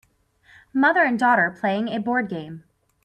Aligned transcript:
Mother 0.73 1.03
and 1.03 1.19
daughter 1.19 1.55
playing 1.55 1.89
a 1.89 1.99
board 1.99 2.27
game 2.27 2.63